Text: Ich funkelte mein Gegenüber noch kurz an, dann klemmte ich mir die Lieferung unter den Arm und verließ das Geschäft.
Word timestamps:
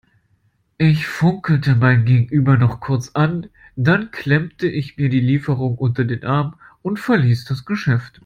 Ich 0.79 1.05
funkelte 1.05 1.75
mein 1.75 2.05
Gegenüber 2.05 2.57
noch 2.57 2.79
kurz 2.79 3.09
an, 3.13 3.49
dann 3.75 4.09
klemmte 4.09 4.67
ich 4.67 4.97
mir 4.97 5.09
die 5.09 5.19
Lieferung 5.19 5.77
unter 5.77 6.05
den 6.05 6.23
Arm 6.23 6.55
und 6.81 6.99
verließ 6.99 7.45
das 7.45 7.65
Geschäft. 7.65 8.19